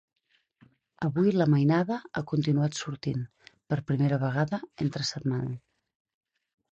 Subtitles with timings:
[1.07, 3.21] Avui la mainada ha continuat sortint,
[3.73, 5.55] per primera vegada entre setmana.